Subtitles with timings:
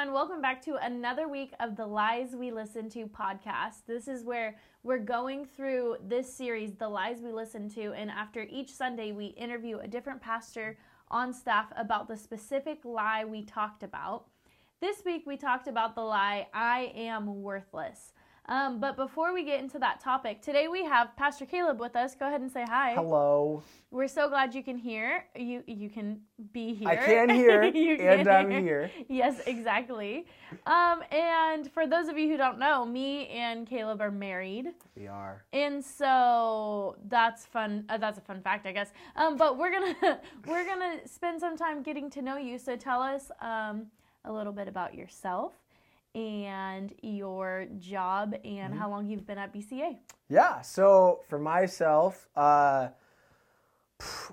[0.00, 0.14] everyone.
[0.14, 3.84] Welcome back to another week of the Lies We Listen to podcast.
[3.86, 8.46] This is where we're going through this series, The Lies We Listen to, and after
[8.48, 10.78] each Sunday, we interview a different pastor
[11.10, 14.24] on staff about the specific lie we talked about.
[14.80, 18.14] This week, we talked about the lie, I am worthless.
[18.50, 22.16] Um, but before we get into that topic, today we have Pastor Caleb with us.
[22.16, 22.94] Go ahead and say hi.
[22.94, 23.62] Hello.
[23.92, 25.24] We're so glad you can hear.
[25.36, 26.20] You you can
[26.52, 26.88] be here.
[26.88, 28.60] I can hear, You and can I'm hear.
[28.60, 28.90] here.
[29.08, 30.26] Yes, exactly.
[30.66, 35.06] Um, and for those of you who don't know, me and Caleb are married, We
[35.06, 35.44] are.
[35.52, 37.84] and so that's fun.
[37.88, 38.92] Uh, that's a fun fact, I guess.
[39.14, 42.58] Um, but we're gonna we're gonna spend some time getting to know you.
[42.58, 43.86] So tell us um,
[44.24, 45.52] a little bit about yourself
[46.14, 48.78] and your job and Mm-hmm.
[48.78, 49.98] how long you've been at BCA.
[50.28, 50.60] Yeah.
[50.62, 52.88] So for myself, uh,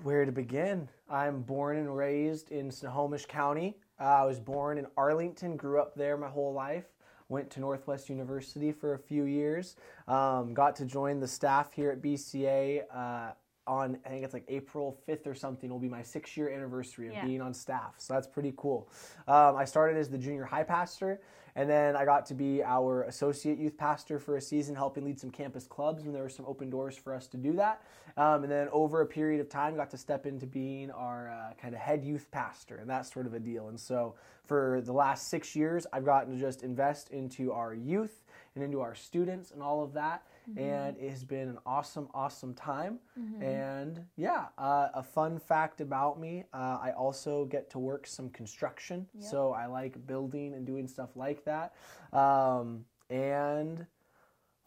[0.02, 0.88] where to begin?
[1.10, 3.76] I'm born and raised in Snohomish County.
[4.00, 6.84] Uh, I was born in Arlington, grew up there my whole life.
[7.28, 9.76] Went to Northwest University for a few years.
[10.06, 13.32] Um, got to join the staff here at BCA uh,
[13.68, 17.08] on, I think it's like April 5th or something, will be my six year anniversary
[17.08, 17.24] of Yeah.
[17.24, 17.94] being on staff.
[17.98, 18.88] So that's pretty cool.
[19.28, 21.20] Um, I started as the junior high pastor,
[21.54, 25.18] and then I got to be our associate youth pastor for a season, helping lead
[25.20, 27.82] some campus clubs when there were some open doors for us to do that.
[28.16, 31.54] Um, and then over a period of time, got to step into being our uh,
[31.60, 33.68] kind of head youth pastor and that sort of a deal.
[33.68, 38.22] And so for the last six years, I've gotten to just invest into our youth
[38.54, 40.22] and into our students and all of that.
[40.56, 42.98] And it has been an awesome, awesome time.
[43.42, 48.30] And yeah, uh, a fun fact about me uh, I also get to work some
[48.30, 49.06] construction.
[49.20, 51.74] So I like building and doing stuff like that.
[52.12, 53.86] Um, and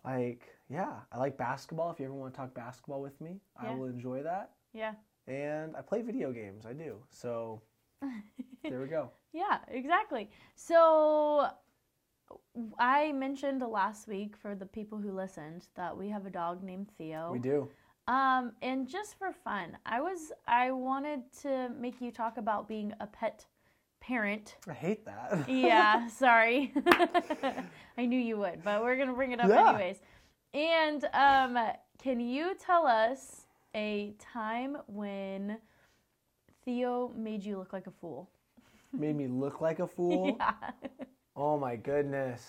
[0.05, 1.91] like, yeah, I like basketball.
[1.91, 4.51] If you ever want to talk basketball with me, I will enjoy that.
[4.73, 4.93] Yeah.
[5.27, 6.65] And I play video games.
[6.65, 6.97] I do.
[7.09, 7.61] So
[8.63, 9.11] there we go.
[9.33, 10.29] Yeah, exactly.
[10.55, 11.47] So
[12.79, 16.89] I mentioned last week for the people who listened that we have a dog named
[16.97, 17.31] Theo.
[17.31, 17.69] We do.
[18.07, 22.93] Um, and just for fun, I was I wanted to make you talk about being
[22.99, 23.45] a pet
[23.99, 24.55] parent.
[24.67, 25.45] I hate that.
[25.47, 26.73] Yeah, sorry.
[27.97, 29.69] I knew you would, but we're gonna bring it up Yeah.
[29.69, 30.01] anyways.
[30.53, 31.57] And um,
[32.01, 35.57] can you tell us a time when
[36.65, 38.29] Theo made you look like a fool?
[38.91, 40.37] Made me look like a fool.
[40.39, 40.71] Yeah.
[41.61, 42.41] Oh my goodness.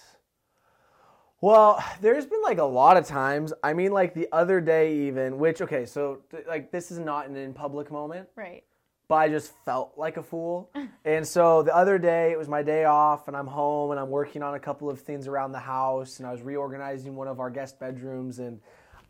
[1.42, 3.52] Well, there's been like a lot of times.
[3.62, 7.28] I mean, like the other day, even, which, okay, so th- like this is not
[7.28, 8.64] an in public moment, Right.
[9.08, 10.70] but I just felt like a fool.
[11.04, 14.08] and so the other day, it was my day off, and I'm home and I'm
[14.08, 17.38] working on a couple of things around the house, and I was reorganizing one of
[17.38, 18.60] our guest bedrooms, and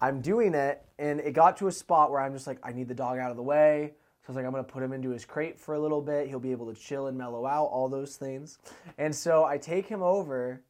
[0.00, 2.88] I'm doing it, and it got to a spot where I'm just like, I need
[2.88, 3.92] the dog out of the way.
[4.22, 6.28] So I was like, I'm gonna put him into his crate for a little bit.
[6.28, 8.58] He'll be able to chill and mellow out, all those things.
[8.98, 10.62] And so I take him over,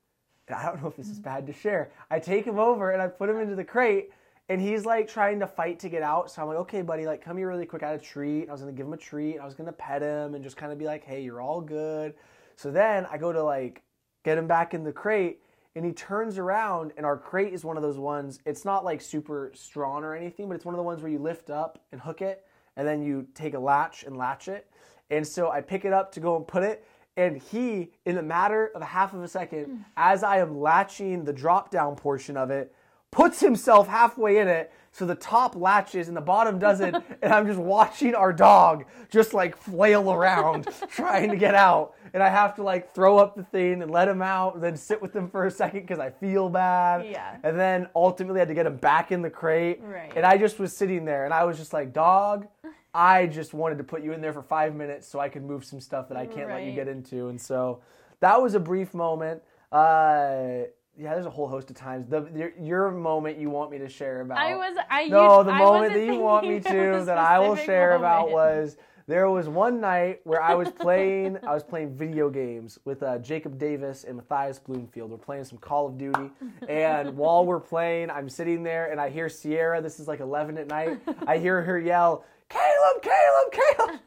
[0.48, 1.24] and I don't know if this is mm-hmm.
[1.24, 1.90] bad to share.
[2.10, 4.10] I take him over and I put him into the crate,
[4.48, 6.30] and he's like trying to fight to get out.
[6.30, 7.82] So I'm like, okay, buddy, like come here really quick.
[7.82, 8.48] I had a treat.
[8.48, 9.38] I was gonna give him a treat.
[9.38, 12.14] I was gonna pet him and just kind of be like, hey, you're all good.
[12.56, 13.82] So then I go to like
[14.24, 15.40] get him back in the crate,
[15.74, 18.38] and he turns around, and our crate is one of those ones.
[18.46, 21.19] It's not like super strong or anything, but it's one of the ones where you
[21.19, 22.46] lift up and hook it,
[22.76, 24.68] and then you take a latch and latch it.
[25.10, 28.22] And so I pick it up to go and put it, and he, in the
[28.22, 29.84] matter of a half of a second, mm.
[29.96, 32.74] as I am latching the drop down portion of it,
[33.12, 37.46] puts himself halfway in it so the top latches and the bottom doesn't and i'm
[37.46, 41.94] just watching our dog just like flail around trying to get out.
[42.14, 44.76] And i have to like throw up the thing and let him out and then
[44.76, 47.06] sit with him for a second because i feel bad.
[47.06, 47.36] Yeah.
[47.44, 49.80] and then ultimately I had to get him back in the crate.
[49.82, 50.12] Right.
[50.16, 52.48] and i just was sitting there and i was just like dog
[52.94, 55.64] i just wanted to put you in there for five minutes so i could move
[55.64, 57.28] some stuff that i can't let you get into.
[57.28, 57.80] And so
[58.20, 59.42] that was a brief moment.
[59.70, 60.64] Uh,
[60.98, 62.06] yeah, there's a whole host of times.
[62.06, 64.38] The your, your moment you want me to share about.
[64.38, 66.48] I was I no, used- the I moment that No, the moment that you want
[66.48, 66.60] me
[67.00, 68.76] to that I will share about was
[69.08, 73.19] there was one night where I was playing I was playing video games with uh,
[73.19, 75.11] Jacob Davis and Matthias Bloomfield.
[75.11, 76.31] We're playing some Call of Duty,
[76.69, 79.81] and while we're playing, I'm sitting there and I hear Sierra.
[79.81, 81.00] This is like 11 at night.
[81.26, 84.00] I hear her yell, "Caleb, Caleb, Caleb!"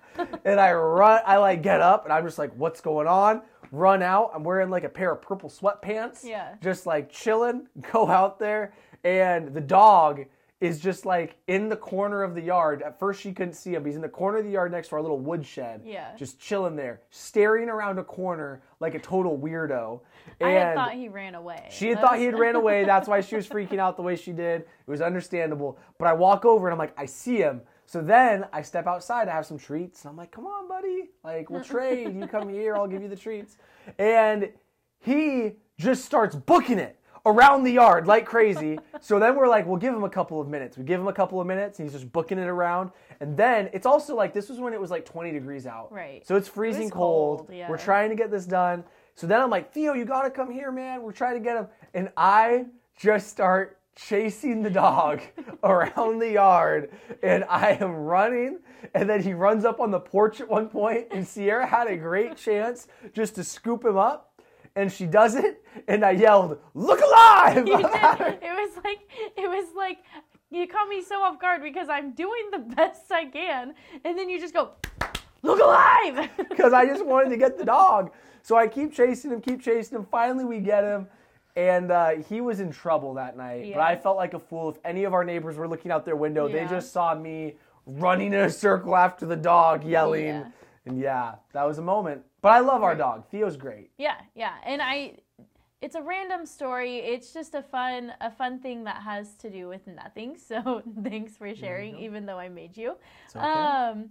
[0.45, 1.21] And I run.
[1.25, 3.41] I like get up and I'm just like, "What's going on?"
[3.71, 4.31] Run out.
[4.33, 6.23] I'm wearing like a pair of purple sweatpants.
[6.23, 6.56] Yeah.
[6.62, 7.67] Just like chilling.
[7.91, 8.73] Go out there,
[9.03, 10.25] and the dog
[10.62, 12.81] is just like in the corner of the yard.
[12.81, 13.85] At first, she couldn't see him.
[13.85, 15.81] He's in the corner of the yard next to our little woodshed.
[15.83, 16.15] Yeah.
[16.15, 20.00] Just chilling there, staring around a corner like a total weirdo.
[20.41, 21.68] I had thought he ran away.
[21.69, 22.85] she had thought he had ran away.
[22.85, 24.61] That's why she was freaking out the way she did.
[24.61, 25.77] It was understandable.
[26.00, 27.61] But I walk over and I'm like, I see him.
[27.85, 31.09] So then I step outside, I have some treats, and I'm like, come on, buddy.
[31.23, 32.15] Like, we'll trade.
[32.15, 33.57] You come here, I'll give you the treats.
[33.99, 34.49] And
[34.99, 38.77] he just starts booking it around the yard like crazy.
[39.01, 40.77] so then we're like, we'll give him a couple of minutes.
[40.77, 42.91] We give him a couple of minutes, and he's just booking it around.
[43.19, 45.91] And then it's also like this was when it was like 20 degrees out.
[45.91, 46.25] Right.
[46.25, 47.39] So it's freezing cold.
[47.39, 47.69] cold, yeah.
[47.69, 48.83] We're trying to get this done.
[49.15, 51.01] So then I'm like, Theo, you gotta come here, man.
[51.01, 51.67] We're trying to get him.
[51.93, 52.65] And I
[52.97, 55.21] just start chasing the dog
[55.63, 56.92] around the yard
[57.24, 58.59] and I am running
[58.94, 61.95] and then he runs up on the porch at one point and Sierra had a
[61.95, 64.36] great chance just to scoop him up
[64.75, 67.83] and she does it and I yelled, "Look alive!" You did.
[67.83, 69.00] It was like
[69.38, 70.00] it was like
[70.51, 74.30] you caught me so off guard because I'm doing the best I can, and then
[74.30, 74.71] you just go,
[75.42, 78.12] "Look alive!" because I just wanted to get the dog.
[78.42, 80.06] So I keep chasing him, keep chasing him.
[80.12, 81.07] Finally, we get him.
[81.56, 83.72] And uh, he was in trouble that night.
[83.74, 84.69] But I felt like a fool.
[84.69, 87.56] If any of our neighbors were looking out their window, they just saw me
[87.86, 90.25] running in a circle after the dog, yelling.
[90.25, 90.46] Yeah.
[90.86, 92.24] And yeah, that was a moment.
[92.42, 93.25] But I love our dog.
[93.31, 93.90] Theo's great.
[93.98, 95.18] yeah, yeah, and I.
[95.81, 96.98] It's a random story.
[96.98, 100.36] It's just a fun, a fun thing that has to do with nothing.
[100.48, 102.96] So thanks for sharing, even though I made you.
[103.25, 103.46] It's okay.
[103.46, 104.10] Um,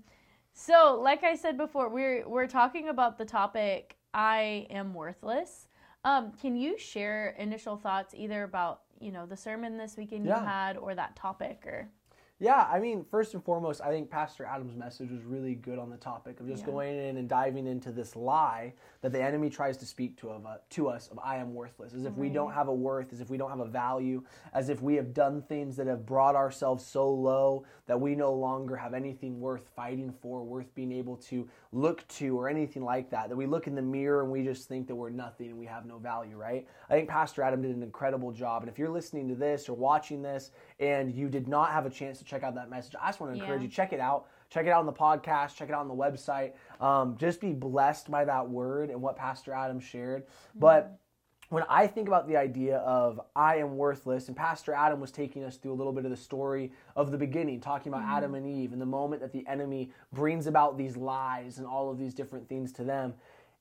[0.52, 5.67] so like I said before, we're we're talking about the topic I am worthless.
[6.04, 10.40] Um, can you share initial thoughts either about you know the sermon this weekend Yeah.
[10.40, 11.88] you had or that topic or
[12.40, 15.88] Yeah, I mean, first and foremost, I think Pastor Adam's message was really good on
[15.88, 16.72] the topic of just Yeah.
[16.72, 20.44] going in and diving into this lie that the enemy tries to speak to of
[20.44, 23.20] uh, to us of I am worthless, as if we don't have a worth, as
[23.20, 26.34] if we don't have a value, as if we have done things that have brought
[26.34, 31.16] ourselves so low that we no longer have anything worth fighting for, worth being able
[31.19, 33.28] to look to, or anything like that.
[33.28, 35.66] That we look in the mirror and we just think that we're nothing and we
[35.66, 36.66] have no value, right?
[36.90, 38.62] I think Pastor Adam did an incredible job.
[38.62, 41.90] And if you're listening to this or watching this and you did not have a
[41.90, 43.64] chance to check out that message, I just want to encourage Yeah.
[43.66, 44.26] you check it out.
[44.50, 45.54] Check it out on the podcast.
[45.56, 46.52] Check it out on the website.
[46.80, 50.24] Um, just be blessed by that word and what Pastor Adam shared.
[50.54, 50.98] But
[51.50, 55.44] when I think about the idea of I am worthless, and Pastor Adam was taking
[55.44, 58.46] us through a little bit of the story of the beginning, talking about Adam and
[58.46, 62.14] Eve and the moment that the enemy brings about these lies and all of these
[62.14, 63.14] different things to them.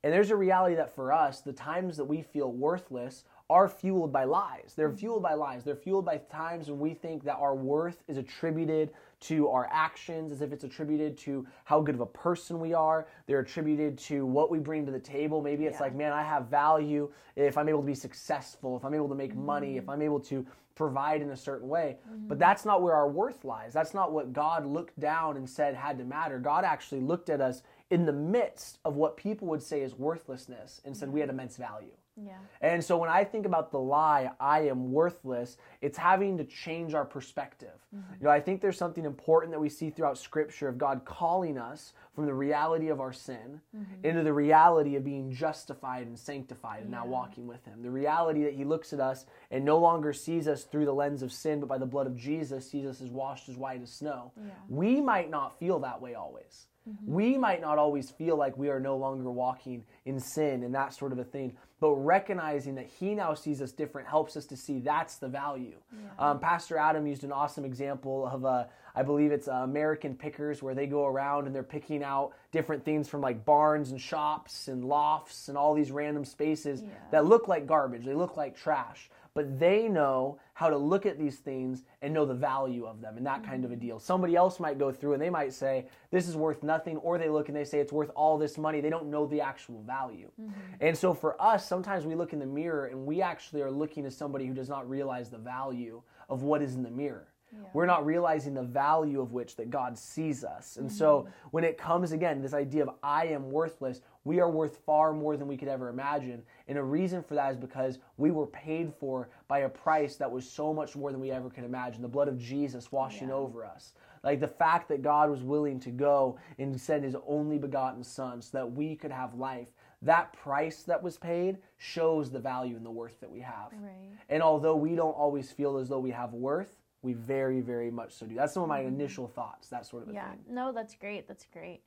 [0.03, 4.11] And there's a reality that for us, the times that we feel worthless are fueled
[4.11, 4.73] by lies.
[4.75, 4.97] They're mm-hmm.
[4.97, 5.63] fueled by lies.
[5.63, 8.91] They're fueled by times when we think that our worth is attributed
[9.21, 13.07] to our actions, as if it's attributed to how good of a person we are.
[13.25, 15.41] They're attributed to what we bring to the table.
[15.41, 15.83] Maybe it's Yeah.
[15.83, 19.15] like, man, I have value if I'm able to be successful, if I'm able to
[19.15, 19.91] make money, if mm-hmm.
[19.91, 21.97] I'm able to provide in a certain way.
[22.09, 22.27] Mm-hmm.
[22.27, 23.73] But that's not where our worth lies.
[23.73, 26.39] That's not what God looked down and said had to matter.
[26.39, 30.81] God actually looked at us in the midst of what people would say is worthlessness
[30.83, 31.91] and said we had immense value.
[32.15, 36.43] Yeah And so when I think about the lie, I am worthless, it's having to
[36.43, 37.77] change our perspective.
[37.93, 38.13] Mm-hmm.
[38.19, 41.57] You know, I think there's something important that we see throughout scripture of God calling
[41.57, 44.05] us from the reality of our sin mm-hmm.
[44.05, 47.81] into the reality of being justified and sanctified and now walking with him.
[47.81, 51.21] The reality that he looks at us and no longer sees us through the lens
[51.23, 53.91] of sin, but by the blood of Jesus, sees us as washed as white as
[53.91, 54.31] snow.
[54.69, 56.67] We might not feel that way always.
[57.05, 60.93] We might not always feel like we are no longer walking in sin and that
[60.93, 64.57] sort of a thing, but recognizing that He now sees us different helps us to
[64.57, 65.77] see that's the value.
[66.19, 68.65] Um, Pastor Adam used an awesome example of, uh,
[68.95, 72.83] I believe it's uh, American Pickers, where they go around and they're picking out different
[72.83, 76.81] things from like barns and shops and lofts and all these random spaces
[77.11, 81.17] that look like garbage, they look like trash but they know how to look at
[81.17, 83.99] these things and know the value of them and that kind of a deal.
[83.99, 87.29] Somebody else might go through and they might say, This is worth nothing, or they
[87.29, 88.79] look and they say it's worth all this money.
[88.79, 90.29] They don't know the actual value.
[90.39, 90.51] Mm-hmm.
[90.81, 94.05] And so for us, sometimes we look in the mirror and we actually are looking
[94.05, 97.27] at somebody who does not realize the value of what is in the mirror.
[97.73, 100.77] We're not realizing the value of which that God sees us.
[100.77, 101.47] And so mm-hmm.
[101.51, 105.35] when it comes again, this idea of I am worthless, we are worth far more
[105.37, 106.43] than we could ever imagine.
[106.67, 110.31] And a reason for that is because we were paid for by a price that
[110.31, 112.01] was so much more than we ever could imagine.
[112.01, 113.93] The blood of Jesus washing over us.
[114.23, 118.41] Like the fact that God was willing to go and send his only begotten son
[118.41, 119.69] so that we could have life.
[120.01, 123.71] That price that was paid shows the value and the worth that we have.
[123.71, 127.91] right And although we don't always feel as though we have worth, we very, very
[127.91, 128.35] much so do.
[128.35, 130.31] That's some of my initial thoughts, that sort of a yeah.
[130.31, 130.39] thing.
[130.49, 131.27] no that's great.
[131.27, 131.81] That's great.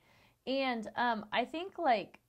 [0.46, 2.20] And um i think like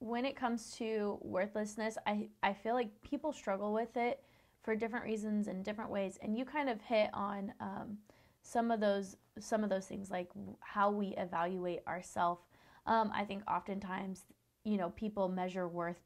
[0.00, 4.20] when it comes to worthlessness i i feel like people struggle with it
[4.62, 6.18] for different reasons and different ways.
[6.22, 7.98] And you kind of hit on um,
[8.42, 10.28] some of those some of those things like
[10.60, 12.42] how we evaluate ourselves
[12.86, 14.24] um, i think oftentimes
[14.64, 16.00] you know people measure worth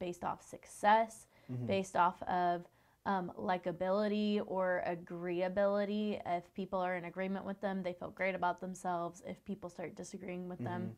[0.00, 1.26] based off success
[1.66, 2.66] based off of
[3.06, 6.20] um, likability or agreeability.
[6.26, 9.22] If people are in agreement with them, they feel great about themselves.
[9.26, 10.92] If people start disagreeing with them,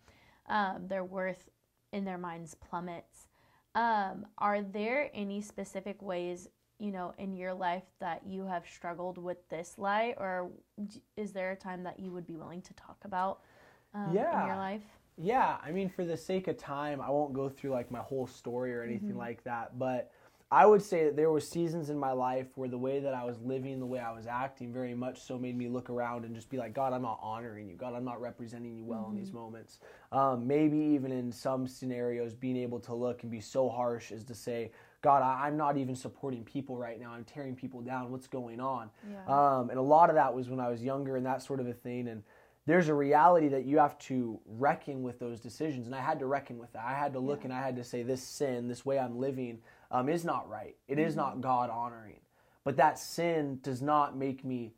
[0.49, 1.49] um, their worth
[1.93, 3.29] in their minds plummets.
[3.75, 9.19] Um, are there any specific ways, you know, in your life that you have struggled
[9.19, 10.51] with this lie, or
[11.17, 13.41] is there a time that you would be willing to talk about
[13.95, 14.45] um, in Yeah.
[14.45, 14.83] your life?
[15.17, 18.27] Yeah, I mean, for the sake of time, I won't go through like my whole
[18.27, 19.19] story or anything Mm-hmm.
[19.19, 19.79] like that.
[19.79, 20.11] But
[20.55, 23.25] I would say that there were seasons in my life where the way that I
[23.25, 26.33] was living, the way I was acting, very much so made me look around and
[26.33, 27.75] just be like, God, I'm not honoring you.
[27.75, 29.81] God, I'm not representing you well in these moments.
[30.13, 34.23] Um, maybe even in some scenarios, being able to look and be so harsh as
[34.23, 34.71] to say,
[35.03, 37.11] God, I, I'm not even supporting people right now.
[37.11, 38.13] I'm tearing people down.
[38.13, 38.91] What's going on?
[39.11, 39.25] Yeah.
[39.27, 41.67] Um, and a lot of that was when I was younger and that sort of
[41.67, 42.07] a thing.
[42.07, 42.23] And
[42.67, 45.87] there's a reality that you have to reckon with those decisions.
[45.87, 46.85] And I had to reckon with that.
[46.85, 49.59] I had to look and I had to say, this sin, this way I'm living,
[49.91, 50.77] um, is not right.
[50.89, 52.21] It is not God honoring.
[52.65, 54.73] But that sin does not make me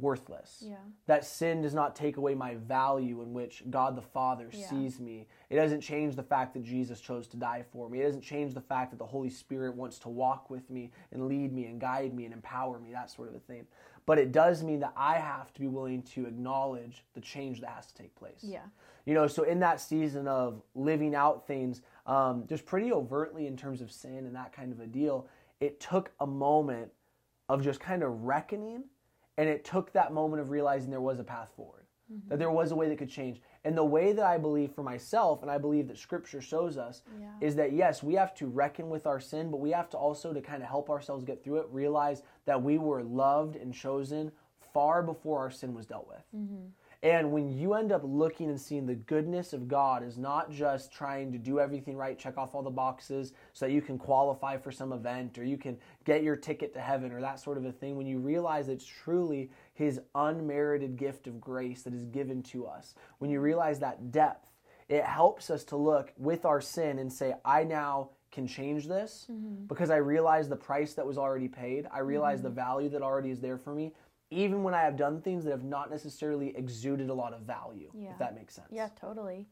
[0.00, 0.62] worthless.
[0.64, 0.76] Yeah.
[1.06, 4.68] That sin does not take away my value in which God the Father Yeah.
[4.68, 5.26] sees me.
[5.50, 8.00] It doesn't change the fact that Jesus chose to die for me.
[8.00, 11.26] It doesn't change the fact that the Holy Spirit wants to walk with me and
[11.26, 13.66] lead me and guide me and empower me, that sort of a thing.
[14.08, 17.68] But it does mean that I have to be willing to acknowledge the change that
[17.68, 18.40] has to take place.
[18.42, 18.62] Yeah.
[19.04, 23.54] You know, so in that season of living out things, um, just pretty overtly in
[23.54, 25.28] terms of sin and that kind of a deal,
[25.60, 26.90] it took a moment
[27.50, 28.84] of just kind of reckoning,
[29.36, 32.30] and it took that moment of realizing there was a path forward, Mm-hmm.
[32.30, 33.42] that there was a way that could change.
[33.64, 37.02] And the way that I believe for myself, and I believe that Scripture shows us,
[37.20, 37.26] Yeah.
[37.46, 40.32] is that yes, we have to reckon with our sin, but we have to also
[40.32, 44.32] to kind of help ourselves get through it, realize that we were loved and chosen
[44.72, 46.24] far before our sin was dealt with.
[46.34, 46.66] Mm-hmm.
[47.02, 50.90] And when you end up looking and seeing the goodness of God is not just
[50.92, 54.56] trying to do everything right, check off all the boxes so that you can qualify
[54.56, 57.64] for some event or you can get your ticket to heaven or that sort of
[57.66, 59.48] a thing, when you realize it's truly
[59.78, 64.50] His unmerited gift of grace that is given to us, when you realize that depth,
[64.88, 69.30] it helps us to look with our sin and say, I now can change this
[69.68, 71.86] because I realize the price that was already paid.
[71.92, 73.92] I realize the value that already is there for me,
[74.32, 77.92] even when I have done things that have not necessarily exuded a lot of value,
[77.94, 78.10] Yeah.
[78.10, 78.66] if that makes sense.
[78.72, 79.46] Yeah, totally.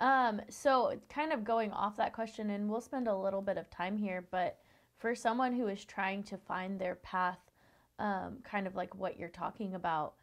[0.00, 3.68] Um, so kind of going off that question, and we'll spend a little bit of
[3.68, 4.58] time here, but
[4.96, 7.45] for someone who is trying to find their path,
[7.98, 10.14] um, kind of like what you're talking about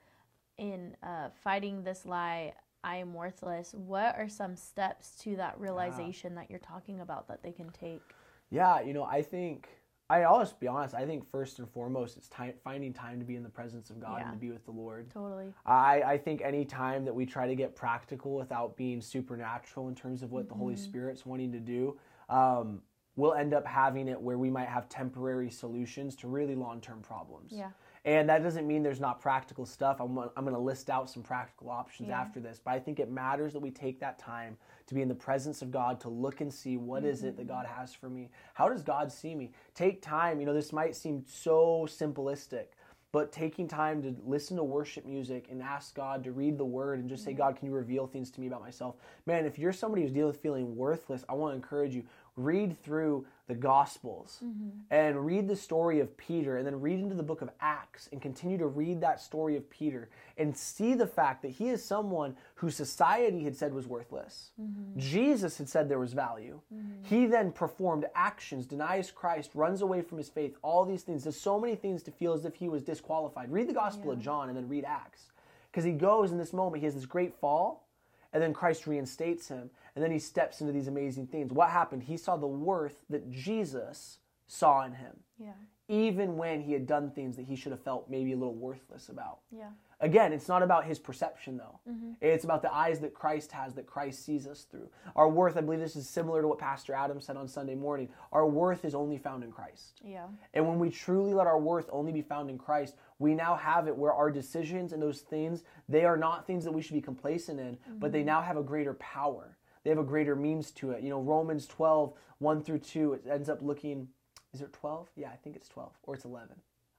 [0.58, 2.53] in uh, fighting this lie,
[2.84, 3.74] I am worthless.
[3.74, 8.01] What are some steps to that realization that you're talking about that they can take?
[8.50, 9.70] Yeah, you know, I think
[10.10, 10.94] I always be honest.
[10.94, 14.00] I think first and foremost, it's time finding time to be in the presence of
[14.00, 14.25] God Yeah.
[14.25, 15.10] and to be with the Lord.
[15.10, 15.53] Totally.
[15.65, 19.96] I, I think any time that we try to get practical without being supernatural in
[19.96, 20.62] terms of what the Mm-hmm.
[20.62, 21.98] Holy Spirit's wanting to do,
[22.30, 22.82] um,
[23.15, 27.01] we'll end up having it where we might have temporary solutions to really long term
[27.01, 27.51] problems.
[27.51, 27.70] Yeah.
[28.05, 30.01] And that doesn't mean there's not practical stuff.
[30.01, 32.20] I'm, I'm going to list out some practical options Yeah.
[32.20, 35.08] after this, but I think it matters that we take that time to be in
[35.08, 37.53] the presence of God to look and see what is it that mm-hmm.
[37.53, 38.29] God has for me.
[38.55, 39.53] How does God see me?
[39.74, 40.41] Take time.
[40.41, 42.65] You know, this might seem so simplistic,
[43.13, 47.00] but taking time to listen to worship music and ask God to read the word
[47.00, 47.38] and just say, mm-hmm.
[47.38, 48.96] God, can you reveal things to me about myself?
[49.27, 52.03] Man, if you're somebody who's dealing with feeling worthless, I want to encourage you
[52.36, 54.69] read through the gospels mm-hmm.
[54.89, 58.21] and read the story of Peter and then read into the book of Acts and
[58.21, 62.38] continue to read that story of Peter and see the fact that he is someone
[62.55, 64.51] who society had said was worthless.
[64.62, 64.97] Mm-hmm.
[64.97, 66.62] Jesus had said there was value.
[66.73, 67.03] Mm-hmm.
[67.03, 71.23] He then performed actions, denies Christ, runs away from his faith, all these things.
[71.23, 73.51] Does so many things to feel as if he was disqualified.
[73.51, 75.31] Read the Gospel of John and then read Acts.
[75.69, 77.88] Because he goes in this moment, he has this great fall,
[78.31, 81.51] and then Christ reinstates him, and then he steps into these amazing things.
[81.51, 82.03] What happened?
[82.03, 85.53] He saw the worth that Jesus saw in him, Yeah.
[85.88, 89.09] even when he had done things that he should have felt maybe a little worthless
[89.09, 89.39] about.
[89.51, 89.69] Yeah.
[90.00, 91.79] Again, it's not about his perception, though.
[91.89, 92.12] Mm-hmm.
[92.19, 94.89] It's about the eyes that Christ has, that Christ sees us through.
[95.15, 98.09] Our worth, I believe this is similar to what Pastor Adam said on Sunday morning.
[98.33, 100.01] Our worth is only found in Christ.
[100.03, 100.25] Yeah.
[100.53, 103.88] And when we truly let our worth only be found in Christ, we now have
[103.88, 107.01] it where our decisions and those things, they are not things that we should be
[107.01, 108.27] complacent in, but they mm-hmm.
[108.27, 109.57] now have a greater power.
[109.83, 111.03] They have a greater means to it.
[111.03, 114.07] You know, Romans 12, 1 through 2, it ends up looking,
[114.53, 115.09] is it 12?
[115.15, 116.55] Yeah, I think it's 12, or it's 11.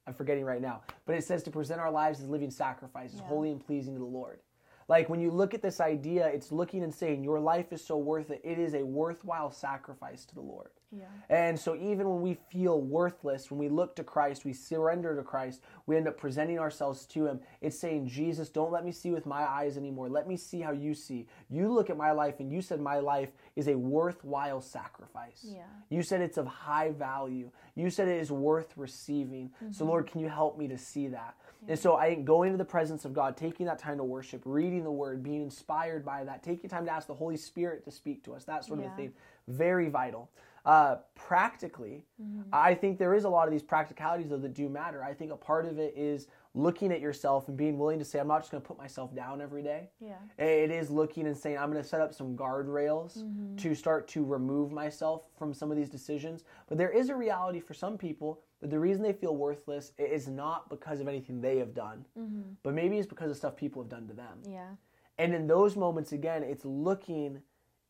[0.06, 0.82] I'm forgetting right now.
[1.06, 3.26] But it says to present our lives as living sacrifices, Yeah.
[3.26, 4.40] holy and pleasing to the Lord.
[4.88, 7.96] Like when you look at this idea, it's looking and saying, Your life is so
[7.96, 8.40] worth it.
[8.44, 10.70] It is a worthwhile sacrifice to the Lord.
[10.96, 11.06] Yeah.
[11.28, 15.22] And so, even when we feel worthless, when we look to Christ, we surrender to
[15.22, 17.40] Christ, we end up presenting ourselves to Him.
[17.60, 20.08] It's saying, Jesus, don't let me see with my eyes anymore.
[20.08, 21.26] Let me see how you see.
[21.50, 25.40] You look at my life, and you said my life is a worthwhile sacrifice.
[25.44, 25.62] Yeah.
[25.88, 27.50] You said it's of high value.
[27.76, 29.50] You said it is worth receiving.
[29.70, 31.34] So, Lord, can you help me to see that?
[31.68, 34.42] And so, I think going to the presence of God, taking that time to worship,
[34.44, 37.90] reading the Word, being inspired by that, taking time to ask the Holy Spirit to
[37.90, 38.92] speak to us, that sort of Yeah.
[38.92, 39.12] a thing,
[39.48, 40.28] very vital.
[40.66, 42.04] Uh, practically,
[42.52, 45.02] I think there is a lot of these practicalities though that do matter.
[45.04, 48.20] I think a part of it is looking at yourself and being willing to say,
[48.20, 49.88] I'm not just going to put myself down every day.
[49.98, 50.14] Yeah.
[50.38, 53.56] It is looking and saying, I'm going to set up some guardrails Mm-hmm.
[53.56, 56.44] to start to remove myself from some of these decisions.
[56.68, 60.28] But there is a reality for some people that the reason they feel worthless is
[60.28, 62.04] not because of anything they have done,
[62.62, 64.38] but maybe it's because of stuff people have done to them.
[64.48, 64.68] Yeah.
[65.18, 67.40] And in those moments, again, it's looking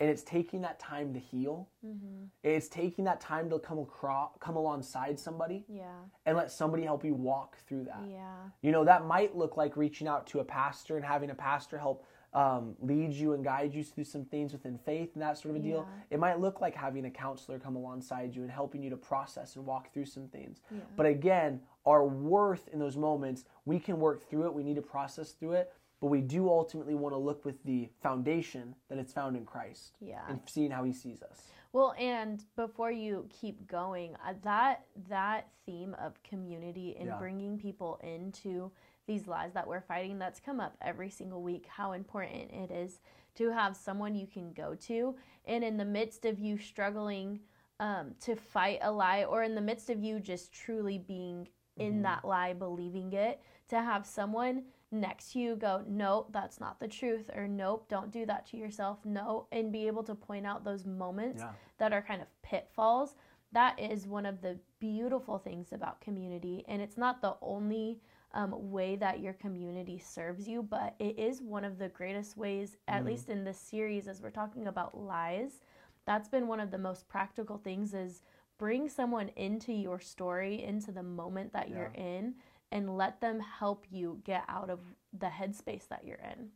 [0.01, 1.69] and it's taking that time to heal.
[1.87, 2.25] Mm-hmm.
[2.43, 5.93] It's taking that time to come across, come alongside somebody Yeah.
[6.27, 8.03] and let somebody help you walk through that.
[8.09, 8.35] Yeah.
[8.63, 11.79] You know, that might look like reaching out to a pastor and having a pastor
[11.79, 15.55] help um, lead you and guide you through some things within faith and that sort
[15.55, 15.87] of a deal.
[15.89, 16.17] Yeah.
[16.17, 19.55] It might look like having a counselor come alongside you and helping you to process
[19.55, 20.61] and walk through some things.
[20.73, 20.81] Yeah.
[20.97, 24.83] But again, our worth in those moments, we can work through it, we need to
[24.83, 25.73] process through it,
[26.05, 29.97] but we do ultimately want to look with the foundation that it's found in Christ
[30.03, 30.21] Yeah.
[30.29, 31.51] and seeing how he sees us.
[31.73, 37.17] Well, and before you keep going, uh, that that theme of community and Yeah.
[37.17, 38.71] bringing people into
[39.07, 43.01] these lies that we're fighting that's come up every single week how important it is
[43.37, 47.41] to have someone you can go to and in the midst of you struggling
[47.81, 52.03] um, to fight a lie or in the midst of you just truly being in
[52.03, 56.87] that lie believing it to have someone next to you go nope that's not the
[56.89, 60.65] truth or nope don't do that to yourself no and be able to point out
[60.65, 61.51] those moments Yeah.
[61.79, 63.15] that are kind of pitfalls
[63.53, 68.01] that is one of the beautiful things about community and it's not the only
[68.33, 72.77] um, way that your community serves you but it is one of the greatest ways
[72.89, 75.61] at least in this series as we're talking about lies
[76.07, 78.23] that's been one of the most practical things is
[78.59, 82.35] bring someone into your story into the moment that you're in
[82.75, 84.81] and let them help you get out of
[85.19, 86.49] the headspace that you're in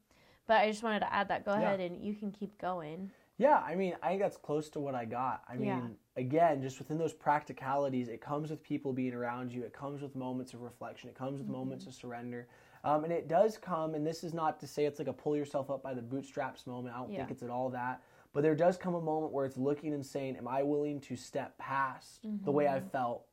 [0.47, 1.61] but i just wanted to add that go Yeah.
[1.63, 3.11] ahead and you can keep going
[3.41, 5.45] Yeah, I mean, I think that's close to what I got.
[5.49, 5.89] I mean, Yeah.
[6.17, 9.63] again, just within those practicalities, it comes with people being around you.
[9.63, 11.09] It comes with moments of reflection.
[11.09, 12.49] It comes with moments of surrender.
[12.83, 15.37] Um, and it does come, and this is not to say it's like a pull
[15.37, 16.97] yourself up by the bootstraps moment.
[16.97, 17.19] I don't Yeah.
[17.19, 18.03] think it's at all that.
[18.33, 21.15] But there does come a moment where it's looking and saying, Am I willing to
[21.15, 23.25] step past the way I felt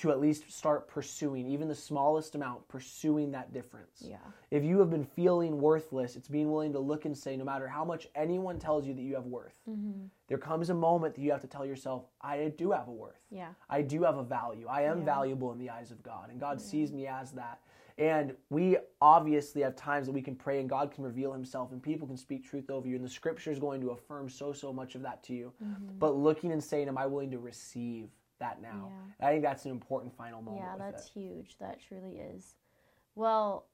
[0.00, 4.02] to at least start pursuing, even the smallest amount, pursuing that difference?
[4.06, 4.16] yeah
[4.50, 7.68] If you have been feeling worthless, it's being willing to look and say, no matter
[7.68, 9.58] how much anyone tells you that you have worth,
[10.28, 13.20] there comes a moment that you have to tell yourself, I do have a worth.
[13.30, 14.66] yeah I do have a value.
[14.68, 15.04] I am Yeah.
[15.04, 17.60] valuable in the eyes of God, and God sees me as that.
[17.98, 21.82] And we obviously have times that we can pray and God can reveal himself and
[21.82, 22.96] people can speak truth over you.
[22.96, 25.52] And the scripture is going to affirm so, so much of that to you.
[25.62, 25.98] Mm-hmm.
[25.98, 28.08] But looking and saying, Am I willing to receive
[28.40, 28.90] that now?
[29.20, 30.64] I think that's an important final moment.
[30.64, 31.12] Yeah, that's it.
[31.12, 31.56] huge.
[31.58, 32.54] That truly is.
[33.14, 33.66] Well,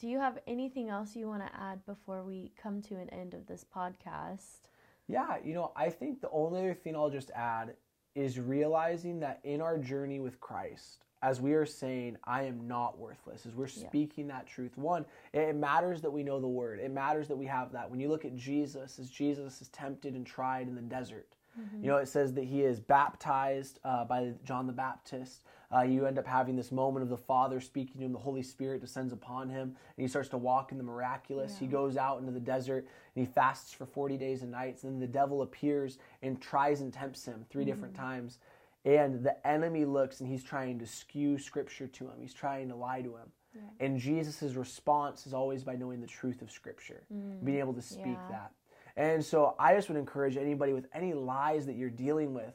[0.00, 3.34] do you have anything else you want to add before we come to an end
[3.34, 4.68] of this podcast?
[5.06, 7.74] Yeah, you know, I think the only other thing I'll just add
[8.14, 12.98] is realizing that in our journey with Christ, as we are saying, I am not
[12.98, 16.80] worthless, as we're speaking that truth, one, it matters that we know the word.
[16.80, 17.90] It matters that we have that.
[17.90, 21.33] When you look at Jesus, as Jesus is tempted and tried in the desert,
[21.82, 25.44] you know, it says that he is baptized uh, by John the Baptist.
[25.74, 28.42] Uh, you end up having this moment of the Father speaking to him, the Holy
[28.42, 29.62] Spirit descends upon him,
[29.96, 31.58] and he starts to walk in the miraculous.
[31.58, 34.84] He goes out into the desert and he fasts for 40 days and nights.
[34.84, 38.38] And then the devil appears and tries and tempts him 3 different times.
[38.84, 42.76] And the enemy looks and he's trying to skew scripture to him, he's trying to
[42.76, 43.32] lie to him.
[43.80, 47.04] And Jesus' response is always by knowing the truth of scripture,
[47.44, 48.28] being able to speak Yeah.
[48.28, 48.52] that.
[48.96, 52.54] And so I just would encourage anybody with any lies that you're dealing with,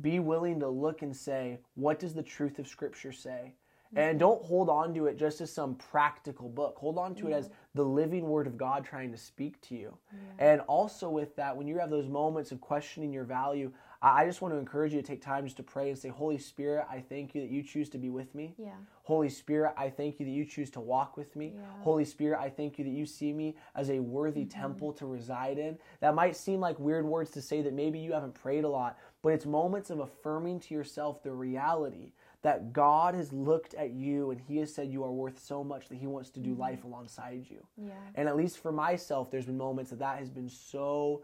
[0.00, 3.54] be willing to look and say, what does the truth of Scripture say?
[3.96, 6.76] And don't hold on to it just as some practical book.
[6.78, 9.96] Hold on to it as the living Word of God trying to speak to you.
[10.38, 13.72] And also, with that, when you have those moments of questioning your value,
[14.04, 16.36] I just want to encourage you to take time just to pray and say, Holy
[16.36, 18.54] Spirit, I thank you that you choose to be with me.
[18.58, 18.72] Yeah.
[19.02, 21.54] Holy Spirit, I thank you that you choose to walk with me.
[21.56, 21.62] Yeah.
[21.80, 24.60] Holy Spirit, I thank you that you see me as a worthy mm-hmm.
[24.60, 25.78] temple to reside in.
[26.00, 28.98] That might seem like weird words to say that maybe you haven't prayed a lot,
[29.22, 32.12] but it's moments of affirming to yourself the reality
[32.44, 35.88] that God has looked at you and He has said you are worth so much
[35.88, 36.60] that He wants to do mm-hmm.
[36.60, 37.66] life alongside you.
[37.76, 37.94] Yeah.
[38.14, 41.22] And at least for myself, there's been moments that that has been so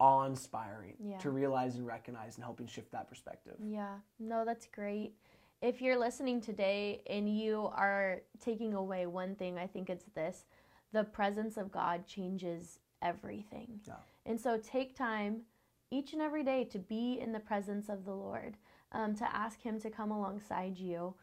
[0.00, 1.18] awe inspiring Yeah.
[1.18, 3.56] to realize and recognize and helping shift that perspective.
[3.60, 5.12] Yeah, no, that's great.
[5.60, 10.46] If you're listening today and you are taking away one thing, I think it's this
[10.92, 13.80] the presence of God changes everything.
[13.86, 13.96] Yeah.
[14.24, 15.42] And so take time
[15.90, 18.56] each and every day to be in the presence of the Lord,
[18.92, 21.14] um, to ask Him to come alongside you.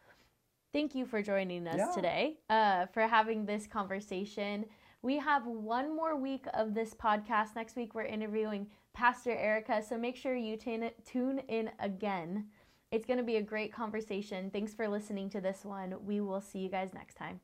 [0.73, 1.91] Thank you for joining us Yeah.
[1.95, 4.65] today, uh, for having this conversation.
[5.01, 7.55] We have one more week of this podcast.
[7.55, 9.81] Next week, we're interviewing Pastor Erica.
[9.83, 12.49] So make sure you tune, tune in again.
[12.91, 14.49] It's going to be a great conversation.
[14.51, 15.95] Thanks for listening to this one.
[16.05, 17.39] We will see you guys next time.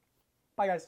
[0.58, 0.88] Bye, guys.